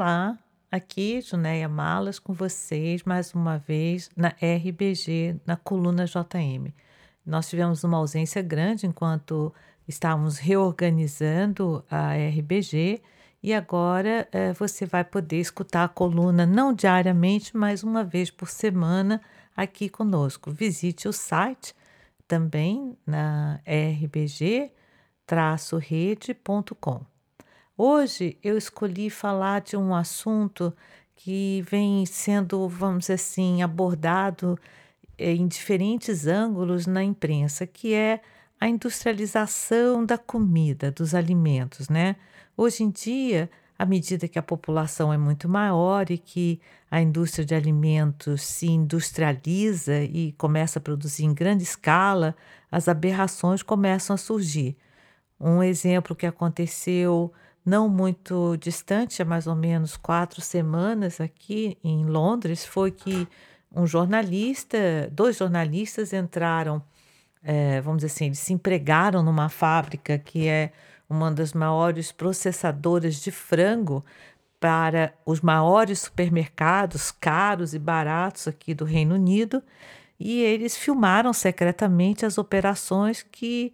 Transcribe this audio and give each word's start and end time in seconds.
Olá, 0.00 0.38
aqui 0.70 1.20
Junéia 1.20 1.68
Malas 1.68 2.20
com 2.20 2.32
vocês 2.32 3.02
mais 3.02 3.34
uma 3.34 3.58
vez 3.58 4.08
na 4.16 4.28
RBG, 4.28 5.40
na 5.44 5.56
coluna 5.56 6.04
JM. 6.04 6.72
Nós 7.26 7.48
tivemos 7.48 7.82
uma 7.82 7.96
ausência 7.96 8.40
grande 8.40 8.86
enquanto 8.86 9.52
estávamos 9.88 10.38
reorganizando 10.38 11.84
a 11.90 12.14
RBG 12.14 13.02
e 13.42 13.52
agora 13.52 14.28
eh, 14.30 14.52
você 14.52 14.86
vai 14.86 15.02
poder 15.02 15.40
escutar 15.40 15.82
a 15.82 15.88
coluna 15.88 16.46
não 16.46 16.72
diariamente, 16.72 17.56
mas 17.56 17.82
uma 17.82 18.04
vez 18.04 18.30
por 18.30 18.48
semana 18.48 19.20
aqui 19.56 19.88
conosco. 19.88 20.52
Visite 20.52 21.08
o 21.08 21.12
site 21.12 21.74
também 22.28 22.96
na 23.04 23.58
rbg-rede.com. 23.66 24.78
Hoje 27.80 28.36
eu 28.42 28.58
escolhi 28.58 29.08
falar 29.08 29.60
de 29.60 29.76
um 29.76 29.94
assunto 29.94 30.74
que 31.14 31.62
vem 31.70 32.04
sendo, 32.06 32.68
vamos 32.68 33.02
dizer 33.02 33.12
assim, 33.12 33.62
abordado 33.62 34.58
eh, 35.16 35.32
em 35.32 35.46
diferentes 35.46 36.26
ângulos 36.26 36.86
na 36.88 37.04
imprensa, 37.04 37.68
que 37.68 37.94
é 37.94 38.20
a 38.60 38.68
industrialização 38.68 40.04
da 40.04 40.18
comida, 40.18 40.90
dos 40.90 41.14
alimentos, 41.14 41.88
né? 41.88 42.16
Hoje 42.56 42.82
em 42.82 42.90
dia, 42.90 43.48
à 43.78 43.86
medida 43.86 44.26
que 44.26 44.40
a 44.40 44.42
população 44.42 45.12
é 45.12 45.16
muito 45.16 45.48
maior 45.48 46.10
e 46.10 46.18
que 46.18 46.60
a 46.90 47.00
indústria 47.00 47.44
de 47.44 47.54
alimentos 47.54 48.42
se 48.42 48.66
industrializa 48.66 50.02
e 50.02 50.32
começa 50.32 50.80
a 50.80 50.82
produzir 50.82 51.26
em 51.26 51.32
grande 51.32 51.62
escala, 51.62 52.34
as 52.72 52.88
aberrações 52.88 53.62
começam 53.62 54.14
a 54.14 54.16
surgir. 54.16 54.76
Um 55.38 55.62
exemplo 55.62 56.16
que 56.16 56.26
aconteceu 56.26 57.32
não 57.68 57.88
muito 57.88 58.56
distante, 58.56 59.20
há 59.20 59.24
mais 59.24 59.46
ou 59.46 59.54
menos 59.54 59.96
quatro 59.96 60.40
semanas 60.40 61.20
aqui 61.20 61.76
em 61.84 62.06
Londres, 62.06 62.64
foi 62.64 62.90
que 62.90 63.28
um 63.70 63.86
jornalista, 63.86 64.78
dois 65.12 65.36
jornalistas 65.36 66.14
entraram, 66.14 66.82
é, 67.42 67.80
vamos 67.82 67.98
dizer 67.98 68.12
assim, 68.14 68.26
eles 68.26 68.38
se 68.38 68.54
empregaram 68.54 69.22
numa 69.22 69.50
fábrica 69.50 70.18
que 70.18 70.48
é 70.48 70.72
uma 71.08 71.30
das 71.30 71.52
maiores 71.52 72.10
processadoras 72.10 73.16
de 73.16 73.30
frango 73.30 74.04
para 74.58 75.12
os 75.24 75.40
maiores 75.40 76.00
supermercados 76.00 77.10
caros 77.10 77.74
e 77.74 77.78
baratos 77.78 78.48
aqui 78.48 78.74
do 78.74 78.84
Reino 78.84 79.14
Unido, 79.14 79.62
e 80.18 80.40
eles 80.40 80.76
filmaram 80.76 81.32
secretamente 81.32 82.26
as 82.26 82.38
operações 82.38 83.22
que 83.22 83.72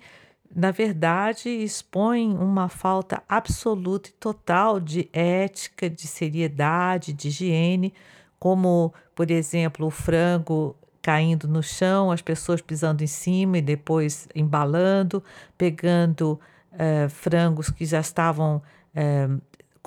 na 0.54 0.70
verdade, 0.70 1.48
expõe 1.48 2.34
uma 2.36 2.68
falta 2.68 3.22
absoluta 3.28 4.08
e 4.10 4.12
total 4.12 4.78
de 4.78 5.08
ética, 5.12 5.90
de 5.90 6.06
seriedade, 6.06 7.12
de 7.12 7.28
higiene, 7.28 7.92
como, 8.38 8.94
por 9.14 9.30
exemplo, 9.30 9.86
o 9.86 9.90
frango 9.90 10.76
caindo 11.02 11.48
no 11.48 11.62
chão, 11.62 12.10
as 12.10 12.22
pessoas 12.22 12.60
pisando 12.60 13.02
em 13.02 13.06
cima 13.06 13.58
e 13.58 13.62
depois 13.62 14.28
embalando, 14.34 15.22
pegando 15.58 16.38
eh, 16.72 17.08
frangos 17.08 17.68
que 17.68 17.84
já 17.84 18.00
estavam 18.00 18.62
eh, 18.94 19.28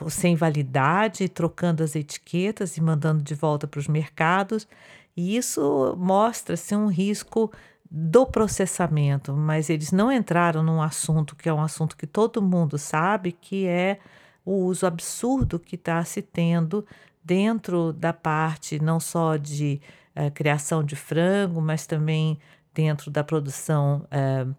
sem 0.10 0.36
validade, 0.36 1.30
trocando 1.30 1.84
as 1.84 1.96
etiquetas 1.96 2.78
e 2.78 2.82
mandando 2.82 3.24
de 3.24 3.34
volta 3.34 3.68
para 3.68 3.80
os 3.80 3.88
mercados. 3.88 4.68
E 5.16 5.36
isso 5.36 5.96
mostra-se 5.98 6.76
um 6.76 6.88
risco 6.88 7.52
do 7.90 8.26
processamento, 8.26 9.34
mas 9.34 9.70
eles 9.70 9.92
não 9.92 10.12
entraram 10.12 10.62
num 10.62 10.82
assunto 10.82 11.36
que 11.36 11.48
é 11.48 11.54
um 11.54 11.62
assunto 11.62 11.96
que 11.96 12.06
todo 12.06 12.42
mundo 12.42 12.78
sabe, 12.78 13.32
que 13.32 13.66
é 13.66 14.00
o 14.44 14.66
uso 14.66 14.86
absurdo 14.86 15.60
que 15.60 15.76
está 15.76 16.04
se 16.04 16.22
tendo 16.22 16.86
dentro 17.24 17.92
da 17.92 18.14
parte 18.14 18.80
não 18.80 19.00
só 19.00 19.36
de 19.36 19.82
uh, 20.16 20.32
criação 20.32 20.84
de 20.84 20.96
frango, 20.96 21.62
mas 21.62 21.86
também 21.86 22.40
dentro 22.74 23.12
da 23.12 23.24
produção 23.24 24.06
uh, 24.06 24.56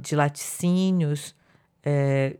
de 0.00 0.16
laticínios 0.16 1.30
uh, 1.80 2.38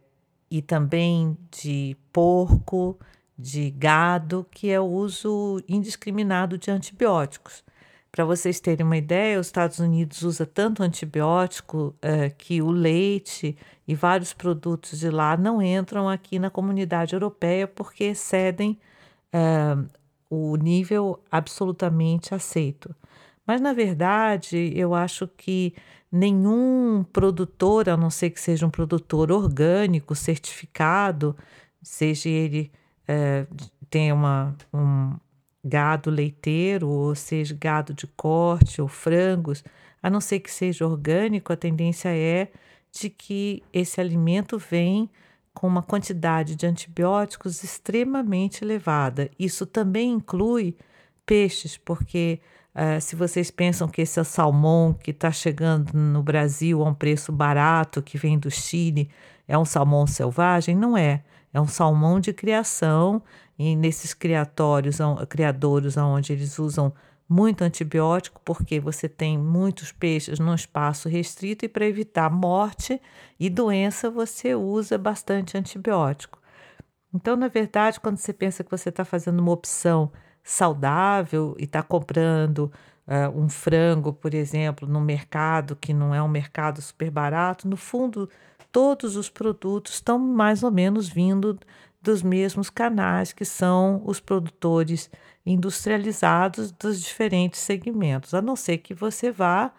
e 0.50 0.62
também 0.62 1.36
de 1.50 1.96
porco, 2.12 2.98
de 3.36 3.70
gado, 3.70 4.46
que 4.50 4.70
é 4.70 4.80
o 4.80 4.84
uso 4.84 5.62
indiscriminado 5.68 6.56
de 6.56 6.70
antibióticos. 6.70 7.64
Para 8.14 8.24
vocês 8.24 8.60
terem 8.60 8.86
uma 8.86 8.96
ideia, 8.96 9.40
os 9.40 9.48
Estados 9.48 9.80
Unidos 9.80 10.22
usa 10.22 10.46
tanto 10.46 10.84
antibiótico 10.84 11.96
uh, 11.98 12.32
que 12.38 12.62
o 12.62 12.70
leite 12.70 13.58
e 13.88 13.94
vários 13.96 14.32
produtos 14.32 15.00
de 15.00 15.10
lá 15.10 15.36
não 15.36 15.60
entram 15.60 16.08
aqui 16.08 16.38
na 16.38 16.48
comunidade 16.48 17.12
europeia 17.16 17.66
porque 17.66 18.04
excedem 18.04 18.78
uh, 19.34 19.84
o 20.30 20.54
nível 20.54 21.20
absolutamente 21.28 22.32
aceito. 22.32 22.94
Mas, 23.44 23.60
na 23.60 23.72
verdade, 23.72 24.72
eu 24.76 24.94
acho 24.94 25.26
que 25.26 25.74
nenhum 26.10 27.04
produtor, 27.12 27.88
a 27.88 27.96
não 27.96 28.10
ser 28.10 28.30
que 28.30 28.40
seja 28.40 28.64
um 28.64 28.70
produtor 28.70 29.32
orgânico, 29.32 30.14
certificado, 30.14 31.36
seja 31.82 32.28
ele 32.28 32.70
uh, 33.08 33.52
tenha 33.90 34.14
uma, 34.14 34.56
um, 34.72 35.16
gado 35.64 36.10
leiteiro, 36.10 36.88
ou 36.88 37.14
seja, 37.14 37.56
gado 37.58 37.94
de 37.94 38.06
corte 38.06 38.82
ou 38.82 38.88
frangos, 38.88 39.64
a 40.02 40.10
não 40.10 40.20
ser 40.20 40.40
que 40.40 40.50
seja 40.50 40.86
orgânico, 40.86 41.52
a 41.52 41.56
tendência 41.56 42.10
é 42.10 42.48
de 42.92 43.08
que 43.08 43.62
esse 43.72 44.00
alimento 44.00 44.58
vem 44.58 45.10
com 45.54 45.66
uma 45.66 45.82
quantidade 45.82 46.54
de 46.56 46.66
antibióticos 46.66 47.62
extremamente 47.62 48.64
elevada. 48.64 49.30
Isso 49.38 49.64
também 49.64 50.12
inclui 50.12 50.76
peixes, 51.24 51.76
porque 51.78 52.40
uh, 52.74 53.00
se 53.00 53.16
vocês 53.16 53.50
pensam 53.50 53.88
que 53.88 54.02
esse 54.02 54.20
é 54.20 54.24
salmão 54.24 54.92
que 54.92 55.10
está 55.10 55.30
chegando 55.30 55.92
no 55.94 56.22
Brasil 56.22 56.82
a 56.82 56.88
um 56.88 56.94
preço 56.94 57.32
barato, 57.32 58.02
que 58.02 58.18
vem 58.18 58.38
do 58.38 58.50
Chile, 58.50 59.10
é 59.46 59.58
um 59.58 59.64
salmão 59.64 60.06
selvagem, 60.06 60.74
não 60.74 60.96
é. 60.96 61.22
É 61.52 61.60
um 61.60 61.68
salmão 61.68 62.18
de 62.18 62.32
criação 62.32 63.22
e 63.58 63.76
nesses 63.76 64.12
criatórios, 64.12 64.98
criadouros 65.28 65.96
onde 65.96 66.32
eles 66.32 66.58
usam 66.58 66.92
muito 67.28 67.62
antibiótico, 67.62 68.40
porque 68.44 68.78
você 68.78 69.08
tem 69.08 69.38
muitos 69.38 69.92
peixes 69.92 70.38
num 70.38 70.54
espaço 70.54 71.08
restrito 71.08 71.64
e 71.64 71.68
para 71.68 71.86
evitar 71.86 72.30
morte 72.30 73.00
e 73.38 73.48
doença 73.48 74.10
você 74.10 74.54
usa 74.54 74.98
bastante 74.98 75.56
antibiótico. 75.56 76.38
Então, 77.14 77.36
na 77.36 77.48
verdade, 77.48 78.00
quando 78.00 78.18
você 78.18 78.32
pensa 78.32 78.64
que 78.64 78.70
você 78.70 78.88
está 78.88 79.04
fazendo 79.04 79.38
uma 79.38 79.52
opção 79.52 80.10
saudável 80.42 81.54
e 81.58 81.64
está 81.64 81.82
comprando 81.82 82.70
uh, 83.06 83.38
um 83.38 83.48
frango, 83.48 84.12
por 84.12 84.34
exemplo, 84.34 84.86
no 84.86 85.00
mercado 85.00 85.76
que 85.76 85.94
não 85.94 86.14
é 86.14 86.22
um 86.22 86.28
mercado 86.28 86.82
super 86.82 87.10
barato, 87.10 87.68
no 87.68 87.76
fundo, 87.76 88.28
todos 88.74 89.14
os 89.14 89.30
produtos 89.30 89.94
estão 89.94 90.18
mais 90.18 90.64
ou 90.64 90.70
menos 90.72 91.08
vindo 91.08 91.56
dos 92.02 92.24
mesmos 92.24 92.68
canais 92.68 93.32
que 93.32 93.44
são 93.44 94.02
os 94.04 94.18
produtores 94.18 95.08
industrializados 95.46 96.72
dos 96.72 97.00
diferentes 97.00 97.60
segmentos, 97.60 98.34
a 98.34 98.42
não 98.42 98.56
ser 98.56 98.78
que 98.78 98.92
você 98.92 99.30
vá 99.30 99.70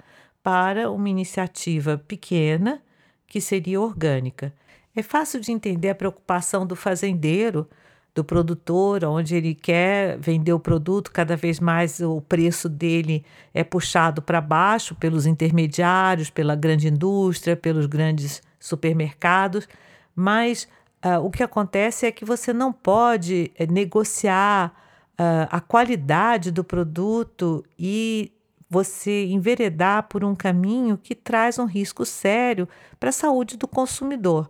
para 0.41 0.89
uma 0.89 1.09
iniciativa 1.09 1.97
pequena 2.07 2.81
que 3.27 3.41
seria 3.41 3.81
orgânica. 3.81 4.53
É 4.95 5.03
fácil 5.03 5.41
de 5.41 5.51
entender 5.51 5.89
a 5.89 5.95
preocupação 5.95 6.65
do 6.65 6.73
fazendeiro, 6.73 7.67
do 8.15 8.23
produtor, 8.23 9.03
onde 9.03 9.35
ele 9.35 9.53
quer 9.53 10.17
vender 10.19 10.53
o 10.53 10.59
produto, 10.59 11.11
cada 11.11 11.35
vez 11.35 11.59
mais 11.59 11.99
o 11.99 12.21
preço 12.21 12.69
dele 12.69 13.25
é 13.53 13.61
puxado 13.61 14.21
para 14.21 14.39
baixo 14.39 14.95
pelos 14.95 15.25
intermediários, 15.25 16.29
pela 16.29 16.55
grande 16.55 16.87
indústria, 16.87 17.57
pelos 17.57 17.87
grandes 17.87 18.41
supermercados, 18.65 19.67
mas 20.15 20.67
Uh, 21.05 21.23
o 21.23 21.29
que 21.29 21.43
acontece 21.43 22.07
é 22.07 22.11
que 22.11 22.25
você 22.25 22.51
não 22.51 22.73
pode 22.73 23.51
uh, 23.59 23.71
negociar 23.71 24.73
uh, 25.11 25.47
a 25.51 25.61
qualidade 25.61 26.49
do 26.49 26.63
produto 26.63 27.63
e 27.77 28.31
você 28.67 29.25
enveredar 29.25 30.07
por 30.07 30.23
um 30.23 30.33
caminho 30.33 30.97
que 30.97 31.13
traz 31.13 31.59
um 31.59 31.65
risco 31.65 32.03
sério 32.07 32.67
para 32.99 33.09
a 33.09 33.13
saúde 33.13 33.55
do 33.55 33.67
consumidor. 33.67 34.49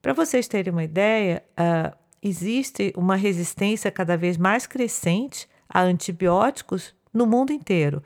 Para 0.00 0.12
vocês 0.12 0.46
terem 0.46 0.72
uma 0.72 0.84
ideia, 0.84 1.42
existe 2.22 2.92
uma 2.96 3.16
resistência 3.16 3.90
cada 3.90 4.16
vez 4.16 4.36
mais 4.36 4.68
crescente 4.68 5.48
a 5.68 5.82
antibióticos 5.82 6.94
no 7.12 7.26
mundo 7.26 7.52
inteiro. 7.52 8.00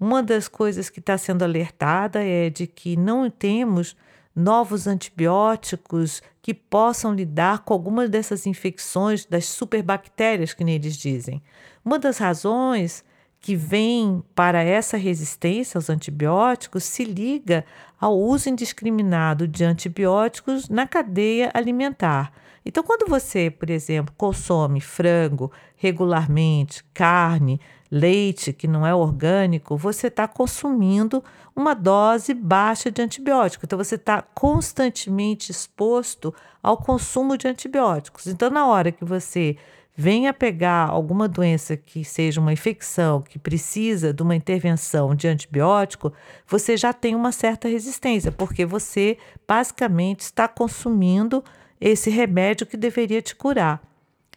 Uma 0.00 0.22
das 0.22 0.48
coisas 0.48 0.88
que 0.88 0.98
está 0.98 1.18
sendo 1.18 1.42
alertada 1.42 2.24
é 2.24 2.48
de 2.48 2.66
que 2.66 2.96
não 2.96 3.28
temos 3.28 3.94
novos 4.36 4.86
antibióticos 4.86 6.22
que 6.42 6.52
possam 6.52 7.14
lidar 7.14 7.60
com 7.60 7.72
algumas 7.72 8.10
dessas 8.10 8.46
infecções 8.46 9.24
das 9.24 9.46
superbactérias 9.46 10.52
que 10.52 10.62
neles 10.62 10.96
dizem. 10.96 11.42
Uma 11.82 11.98
das 11.98 12.18
razões 12.18 13.02
que 13.40 13.56
vem 13.56 14.22
para 14.34 14.62
essa 14.62 14.96
resistência 14.96 15.78
aos 15.78 15.88
antibióticos 15.88 16.84
se 16.84 17.04
liga 17.04 17.64
ao 17.98 18.18
uso 18.18 18.50
indiscriminado 18.50 19.48
de 19.48 19.64
antibióticos 19.64 20.68
na 20.68 20.86
cadeia 20.86 21.50
alimentar. 21.54 22.32
Então, 22.66 22.82
quando 22.82 23.08
você, 23.08 23.48
por 23.48 23.70
exemplo, 23.70 24.12
consome 24.18 24.80
frango 24.80 25.52
regularmente, 25.76 26.82
carne, 26.92 27.60
leite 27.88 28.52
que 28.52 28.66
não 28.66 28.84
é 28.84 28.92
orgânico, 28.92 29.76
você 29.76 30.08
está 30.08 30.26
consumindo 30.26 31.22
uma 31.54 31.74
dose 31.74 32.34
baixa 32.34 32.90
de 32.90 33.00
antibiótico. 33.00 33.64
Então, 33.64 33.78
você 33.78 33.94
está 33.94 34.20
constantemente 34.20 35.52
exposto 35.52 36.34
ao 36.60 36.76
consumo 36.76 37.38
de 37.38 37.46
antibióticos. 37.46 38.26
Então, 38.26 38.50
na 38.50 38.66
hora 38.66 38.90
que 38.90 39.04
você 39.04 39.56
venha 39.94 40.34
pegar 40.34 40.88
alguma 40.88 41.28
doença 41.28 41.76
que 41.76 42.04
seja 42.04 42.40
uma 42.40 42.52
infecção, 42.52 43.22
que 43.22 43.38
precisa 43.38 44.12
de 44.12 44.24
uma 44.24 44.34
intervenção 44.34 45.14
de 45.14 45.28
antibiótico, 45.28 46.12
você 46.48 46.76
já 46.76 46.92
tem 46.92 47.14
uma 47.14 47.30
certa 47.30 47.68
resistência, 47.68 48.32
porque 48.32 48.66
você 48.66 49.16
basicamente 49.46 50.20
está 50.20 50.48
consumindo 50.48 51.44
esse 51.80 52.10
remédio 52.10 52.66
que 52.66 52.76
deveria 52.76 53.20
te 53.22 53.34
curar. 53.34 53.82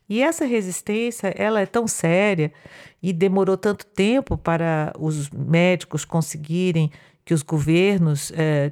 E 0.07 0.23
essa 0.23 0.45
resistência, 0.45 1.33
ela 1.37 1.61
é 1.61 1.65
tão 1.65 1.87
séria 1.87 2.51
e 3.01 3.13
demorou 3.13 3.55
tanto 3.55 3.85
tempo 3.85 4.37
para 4.37 4.91
os 4.97 5.29
médicos 5.29 6.03
conseguirem 6.03 6.91
que 7.23 7.33
os 7.33 7.43
governos 7.43 8.31
eh, 8.35 8.71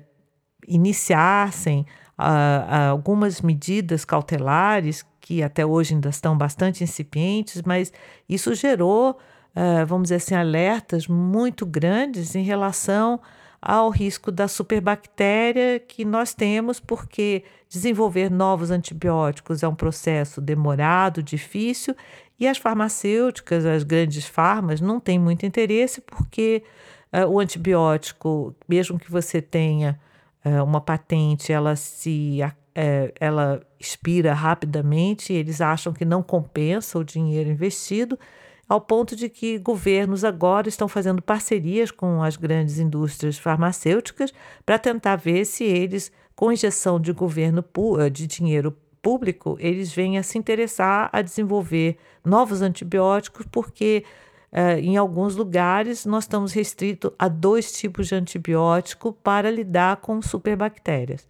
iniciassem 0.67 1.85
ah, 2.17 2.65
ah, 2.67 2.87
algumas 2.89 3.41
medidas 3.41 4.03
cautelares 4.03 5.05
que 5.21 5.43
até 5.43 5.65
hoje 5.65 5.93
ainda 5.93 6.09
estão 6.09 6.37
bastante 6.37 6.83
incipientes, 6.83 7.61
mas 7.61 7.91
isso 8.29 8.55
gerou, 8.55 9.11
uh, 9.11 9.85
vamos 9.85 10.03
dizer 10.03 10.15
assim, 10.15 10.35
alertas 10.35 11.05
muito 11.05 11.65
grandes 11.65 12.33
em 12.33 12.43
relação 12.43 13.19
ao 13.61 13.89
risco 13.89 14.31
da 14.31 14.47
superbactéria 14.47 15.79
que 15.79 16.05
nós 16.05 16.33
temos, 16.33 16.79
porque 16.79 17.43
desenvolver 17.69 18.29
novos 18.29 18.71
antibióticos 18.71 19.63
é 19.63 19.67
um 19.67 19.75
processo 19.75 20.39
demorado, 20.39 21.23
difícil, 21.23 21.95
e 22.39 22.47
as 22.47 22.57
farmacêuticas, 22.57 23.65
as 23.65 23.83
grandes 23.83 24.25
farmas, 24.25 24.79
não 24.79 24.99
têm 24.99 25.17
muito 25.17 25.45
interesse, 25.45 26.01
porque 26.01 26.63
uh, 27.11 27.27
o 27.27 27.39
antibiótico, 27.39 28.55
mesmo 28.67 28.99
que 28.99 29.11
você 29.11 29.41
tenha 29.41 29.99
uh, 30.45 30.63
uma 30.63 30.79
patente, 30.79 31.51
ela 31.51 31.75
se 31.75 32.39
é, 32.79 33.11
ela 33.19 33.59
expira 33.79 34.35
rapidamente, 34.35 35.33
eles 35.33 35.61
acham 35.61 35.91
que 35.91 36.05
não 36.05 36.21
compensa 36.21 36.99
o 36.99 37.03
dinheiro 37.03 37.49
investido, 37.49 38.19
ao 38.67 38.81
ponto 38.81 39.15
de 39.15 39.29
que 39.29 39.57
governos 39.57 40.23
agora 40.23 40.67
estão 40.67 40.87
fazendo 40.87 41.21
parcerias 41.21 41.91
com 41.91 42.21
as 42.21 42.35
grandes 42.35 42.79
indústrias 42.79 43.37
farmacêuticas 43.37 44.33
para 44.65 44.77
tentar 44.77 45.15
ver 45.15 45.45
se 45.45 45.63
eles, 45.63 46.11
com 46.35 46.51
injeção 46.51 46.99
de 46.99 47.11
governo 47.13 47.63
eh, 47.99 48.09
de 48.09 48.27
dinheiro 48.27 48.75
público, 49.01 49.55
eles 49.59 49.93
venham 49.93 50.19
a 50.19 50.23
se 50.23 50.37
interessar 50.37 51.09
a 51.13 51.21
desenvolver 51.21 51.97
novos 52.25 52.61
antibióticos, 52.61 53.45
porque 53.51 54.03
Uh, 54.49 54.79
em 54.79 54.95
alguns 54.95 55.35
lugares, 55.35 56.05
nós 56.05 56.23
estamos 56.23 56.53
restritos 56.53 57.11
a 57.19 57.27
dois 57.27 57.69
tipos 57.73 58.07
de 58.07 58.15
antibiótico 58.15 59.11
para 59.11 59.51
lidar 59.51 59.97
com 59.97 60.21
superbactérias. 60.21 61.27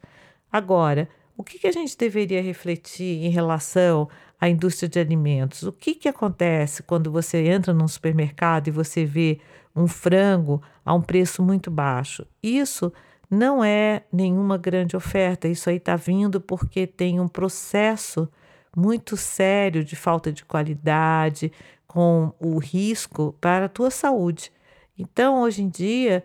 Agora, 0.52 1.10
o 1.36 1.44
que, 1.44 1.60
que 1.60 1.68
a 1.68 1.72
gente 1.72 1.98
deveria 1.98 2.42
refletir 2.42 3.26
em 3.26 3.30
relação 3.30 4.08
à 4.40 4.50
indústria 4.50 4.88
de 4.88 5.00
alimentos? 5.00 5.64
O 5.64 5.72
que, 5.72 5.96
que 5.96 6.10
acontece 6.10 6.84
quando 6.84 7.12
você 7.12 7.48
entra 7.48 7.74
num 7.74 7.88
supermercado 7.88 8.68
e 8.68 8.72
você 8.72 9.06
vê 9.06 9.40
um 9.76 9.88
frango 9.88 10.62
a 10.86 10.94
um 10.94 11.02
preço 11.02 11.44
muito 11.44 11.70
baixo? 11.72 12.26
Isso 12.42 12.92
não 13.30 13.64
é 13.64 14.04
nenhuma 14.12 14.58
grande 14.58 14.96
oferta, 14.96 15.48
isso 15.48 15.70
aí 15.70 15.78
está 15.78 15.96
vindo 15.96 16.40
porque 16.40 16.88
tem 16.88 17.20
um 17.20 17.28
processo 17.28 18.30
muito 18.76 19.18
sério 19.18 19.84
de 19.84 19.96
falta 19.96 20.32
de 20.32 20.46
qualidade, 20.46 21.52
com 21.88 22.32
o 22.40 22.60
risco 22.60 23.36
para 23.42 23.66
a 23.66 23.70
tua 23.70 23.90
saúde. 23.90 24.52
Então, 24.98 25.42
hoje 25.42 25.64
em 25.64 25.70
dia, 25.70 26.24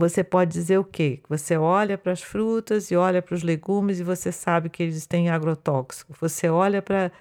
você 0.00 0.24
pode 0.24 0.52
dizer 0.52 0.78
o 0.78 0.84
quê? 0.84 1.20
Você 1.28 1.56
olha 1.56 1.96
para 1.96 2.12
as 2.12 2.22
frutas 2.22 2.90
e 2.90 2.96
olha 2.96 3.22
para 3.22 3.34
os 3.34 3.42
legumes 3.42 4.00
e 4.00 4.02
você 4.02 4.32
sabe 4.32 4.68
que 4.68 4.82
eles 4.82 5.06
têm 5.06 5.28
agrotóxico. 5.28 6.14
Você 6.20 6.48
olha 6.48 6.82
para 6.82 7.12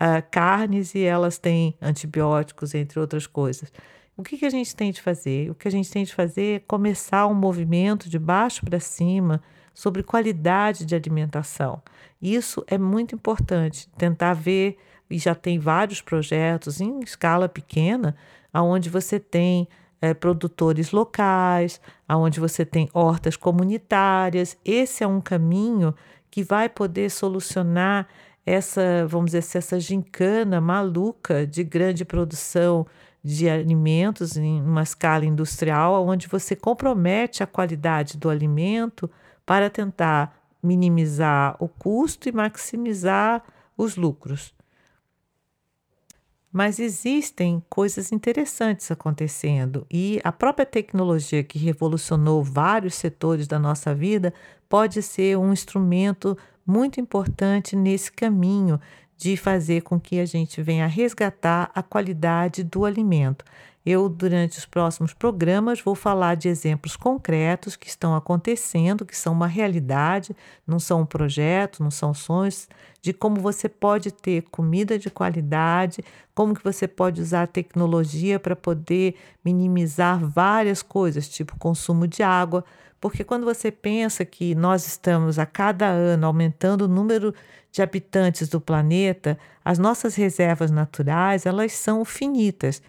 uh, 0.00 0.22
carnes 0.30 0.94
e 0.94 1.02
elas 1.02 1.36
têm 1.36 1.76
antibióticos, 1.82 2.74
entre 2.74 2.98
outras 3.00 3.26
coisas. 3.26 3.72
O 4.16 4.22
que, 4.22 4.38
que 4.38 4.46
a 4.46 4.50
gente 4.50 4.74
tem 4.74 4.90
de 4.90 5.02
fazer? 5.02 5.50
O 5.50 5.54
que 5.54 5.68
a 5.68 5.70
gente 5.70 5.90
tem 5.90 6.04
de 6.04 6.14
fazer 6.14 6.56
é 6.56 6.58
começar 6.60 7.26
um 7.26 7.34
movimento 7.34 8.08
de 8.08 8.18
baixo 8.18 8.64
para 8.64 8.80
cima 8.80 9.42
sobre 9.74 10.02
qualidade 10.02 10.84
de 10.84 10.94
alimentação. 10.94 11.82
Isso 12.20 12.64
é 12.66 12.78
muito 12.78 13.14
importante, 13.14 13.88
tentar 13.96 14.32
ver, 14.32 14.76
e 15.08 15.18
já 15.18 15.34
tem 15.34 15.58
vários 15.58 16.00
projetos 16.00 16.80
em 16.80 17.00
escala 17.00 17.48
pequena, 17.48 18.16
aonde 18.52 18.90
você 18.90 19.20
tem 19.20 19.68
é, 20.00 20.14
produtores 20.14 20.92
locais, 20.92 21.80
aonde 22.06 22.40
você 22.40 22.64
tem 22.64 22.88
hortas 22.92 23.36
comunitárias. 23.36 24.56
Esse 24.64 25.04
é 25.04 25.06
um 25.06 25.20
caminho 25.20 25.94
que 26.30 26.42
vai 26.42 26.68
poder 26.68 27.10
solucionar 27.10 28.06
essa, 28.44 29.06
vamos 29.06 29.26
dizer 29.26 29.38
assim, 29.38 29.58
essa 29.58 29.80
gincana 29.80 30.60
maluca 30.60 31.46
de 31.46 31.62
grande 31.62 32.04
produção 32.04 32.86
de 33.22 33.48
alimentos 33.48 34.36
em 34.36 34.62
uma 34.62 34.82
escala 34.82 35.26
industrial, 35.26 36.06
onde 36.06 36.28
você 36.28 36.56
compromete 36.56 37.42
a 37.42 37.46
qualidade 37.46 38.16
do 38.16 38.30
alimento 38.30 39.10
para 39.44 39.68
tentar 39.68 40.34
minimizar 40.62 41.56
o 41.58 41.68
custo 41.68 42.28
e 42.28 42.32
maximizar 42.32 43.42
os 43.76 43.96
lucros. 43.96 44.54
Mas 46.52 46.78
existem 46.78 47.62
coisas 47.68 48.10
interessantes 48.10 48.90
acontecendo 48.90 49.86
e 49.90 50.18
a 50.24 50.32
própria 50.32 50.64
tecnologia 50.64 51.44
que 51.44 51.58
revolucionou 51.58 52.42
vários 52.42 52.94
setores 52.94 53.46
da 53.46 53.58
nossa 53.58 53.94
vida 53.94 54.32
pode 54.68 55.02
ser 55.02 55.36
um 55.36 55.52
instrumento 55.52 56.36
muito 56.66 57.00
importante 57.00 57.76
nesse 57.76 58.10
caminho 58.10 58.80
de 59.16 59.36
fazer 59.36 59.82
com 59.82 59.98
que 60.00 60.20
a 60.20 60.24
gente 60.24 60.62
venha 60.62 60.86
resgatar 60.86 61.70
a 61.74 61.82
qualidade 61.82 62.62
do 62.62 62.84
alimento. 62.84 63.44
Eu, 63.90 64.06
durante 64.06 64.58
os 64.58 64.66
próximos 64.66 65.14
programas, 65.14 65.80
vou 65.80 65.94
falar 65.94 66.34
de 66.34 66.46
exemplos 66.46 66.94
concretos 66.94 67.74
que 67.74 67.88
estão 67.88 68.14
acontecendo, 68.14 69.06
que 69.06 69.16
são 69.16 69.32
uma 69.32 69.46
realidade, 69.46 70.36
não 70.66 70.78
são 70.78 71.00
um 71.00 71.06
projeto, 71.06 71.82
não 71.82 71.90
são 71.90 72.12
sonhos, 72.12 72.68
de 73.00 73.14
como 73.14 73.40
você 73.40 73.66
pode 73.66 74.10
ter 74.12 74.42
comida 74.50 74.98
de 74.98 75.08
qualidade, 75.08 76.04
como 76.34 76.54
que 76.54 76.62
você 76.62 76.86
pode 76.86 77.22
usar 77.22 77.44
a 77.44 77.46
tecnologia 77.46 78.38
para 78.38 78.54
poder 78.54 79.14
minimizar 79.42 80.18
várias 80.18 80.82
coisas, 80.82 81.26
tipo 81.26 81.58
consumo 81.58 82.06
de 82.06 82.22
água, 82.22 82.66
porque 83.00 83.24
quando 83.24 83.46
você 83.46 83.70
pensa 83.70 84.22
que 84.22 84.54
nós 84.54 84.86
estamos 84.86 85.38
a 85.38 85.46
cada 85.46 85.86
ano 85.86 86.26
aumentando 86.26 86.82
o 86.82 86.88
número 86.88 87.34
de 87.72 87.80
habitantes 87.80 88.50
do 88.50 88.60
planeta, 88.60 89.38
as 89.64 89.78
nossas 89.78 90.14
reservas 90.14 90.70
naturais, 90.70 91.46
elas 91.46 91.72
são 91.72 92.04
finitas 92.04 92.82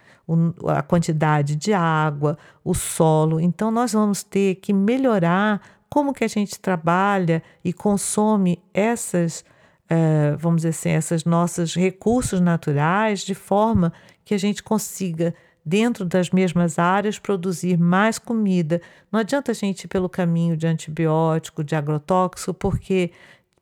a 0.67 0.81
quantidade 0.81 1.55
de 1.55 1.73
água, 1.73 2.37
o 2.63 2.73
solo. 2.73 3.39
Então, 3.39 3.71
nós 3.71 3.93
vamos 3.93 4.23
ter 4.23 4.55
que 4.55 4.73
melhorar 4.73 5.61
como 5.89 6.13
que 6.13 6.23
a 6.23 6.27
gente 6.27 6.59
trabalha 6.59 7.41
e 7.63 7.73
consome 7.73 8.61
essas, 8.73 9.43
uh, 9.91 10.37
vamos 10.37 10.61
dizer 10.61 10.69
assim, 10.69 10.89
esses 10.91 11.25
nossos 11.25 11.75
recursos 11.75 12.39
naturais 12.39 13.21
de 13.21 13.33
forma 13.33 13.91
que 14.23 14.33
a 14.33 14.37
gente 14.37 14.61
consiga, 14.61 15.33
dentro 15.65 16.05
das 16.05 16.29
mesmas 16.29 16.79
áreas, 16.79 17.19
produzir 17.19 17.77
mais 17.77 18.17
comida. 18.17 18.81
Não 19.11 19.19
adianta 19.19 19.51
a 19.51 19.55
gente 19.55 19.83
ir 19.83 19.87
pelo 19.87 20.07
caminho 20.07 20.55
de 20.55 20.65
antibiótico, 20.67 21.63
de 21.63 21.75
agrotóxico, 21.75 22.53
porque 22.53 23.11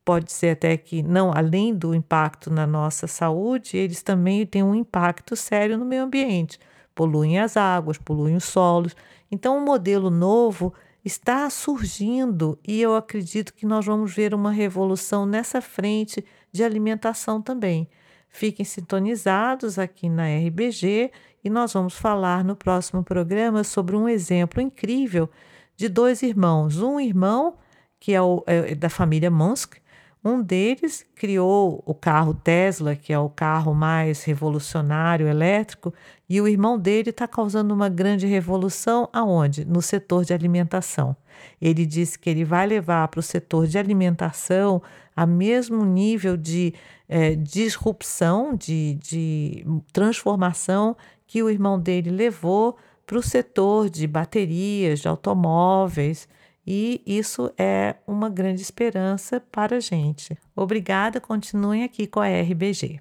pode 0.07 0.31
ser 0.31 0.51
até 0.51 0.77
que, 0.77 1.03
não, 1.03 1.33
além 1.35 1.75
do 1.75 1.93
impacto 1.93 2.49
na 2.49 2.65
nossa 2.65 3.07
saúde, 3.07 3.75
eles 3.75 4.01
também 4.01 4.45
têm 4.45 4.63
um 4.63 4.73
impacto 4.73 5.35
sério 5.35 5.77
no 5.77 5.83
meio 5.83 6.03
ambiente. 6.03 6.57
Poluem 6.95 7.37
as 7.37 7.57
águas, 7.57 7.97
poluem 7.97 8.37
os 8.37 8.45
solos. 8.45 8.95
Então, 9.29 9.57
um 9.57 9.65
modelo 9.65 10.09
novo 10.09 10.73
está 11.03 11.49
surgindo 11.49 12.57
e 12.65 12.81
eu 12.81 12.95
acredito 12.95 13.53
que 13.53 13.65
nós 13.65 13.85
vamos 13.85 14.15
ver 14.15 14.33
uma 14.33 14.49
revolução 14.49 15.25
nessa 15.25 15.59
frente 15.59 16.23
de 16.53 16.63
alimentação 16.63 17.41
também. 17.41 17.89
Fiquem 18.29 18.63
sintonizados 18.63 19.77
aqui 19.77 20.07
na 20.07 20.23
RBG 20.29 21.11
e 21.43 21.49
nós 21.49 21.73
vamos 21.73 21.95
falar 21.95 22.45
no 22.45 22.55
próximo 22.55 23.03
programa 23.03 23.61
sobre 23.61 23.97
um 23.97 24.07
exemplo 24.07 24.61
incrível 24.61 25.29
de 25.75 25.89
dois 25.89 26.23
irmãos. 26.23 26.81
Um 26.81 26.97
irmão 26.97 27.57
que 27.99 28.13
é, 28.13 28.21
o, 28.21 28.41
é 28.45 28.73
da 28.73 28.89
família 28.89 29.29
Musk, 29.29 29.75
um 30.23 30.41
deles 30.41 31.05
criou 31.15 31.81
o 31.85 31.93
carro 31.93 32.33
Tesla, 32.33 32.95
que 32.95 33.13
é 33.13 33.19
o 33.19 33.29
carro 33.29 33.73
mais 33.73 34.23
revolucionário 34.23 35.27
elétrico, 35.27 35.93
e 36.27 36.41
o 36.41 36.47
irmão 36.47 36.77
dele 36.77 37.11
está 37.11 37.27
causando 37.27 37.73
uma 37.73 37.87
grande 37.87 38.25
revolução 38.25 39.07
aonde? 39.13 39.63
No 39.63 39.81
setor 39.81 40.25
de 40.25 40.33
alimentação. 40.33 41.15
Ele 41.61 41.85
disse 41.85 42.17
que 42.17 42.29
ele 42.29 42.43
vai 42.43 42.67
levar 42.67 43.07
para 43.07 43.19
o 43.19 43.23
setor 43.23 43.67
de 43.67 43.77
alimentação 43.77 44.81
a 45.15 45.25
mesmo 45.25 45.85
nível 45.85 46.35
de 46.35 46.73
é, 47.07 47.35
disrupção, 47.35 48.55
de, 48.55 48.95
de 48.95 49.65
transformação 49.93 50.95
que 51.25 51.41
o 51.41 51.49
irmão 51.49 51.79
dele 51.79 52.09
levou 52.09 52.77
para 53.05 53.17
o 53.17 53.23
setor 53.23 53.89
de 53.89 54.05
baterias, 54.05 54.99
de 54.99 55.07
automóveis, 55.07 56.27
e 56.67 57.01
isso 57.05 57.49
é 57.57 57.95
uma 58.05 58.29
grande 58.29 58.61
esperança 58.61 59.39
para 59.39 59.77
a 59.77 59.79
gente. 59.79 60.37
Obrigada, 60.53 61.21
continuem 61.21 61.85
aqui 61.85 62.05
com 62.05 62.19
a 62.19 62.27
RBG. 62.27 62.99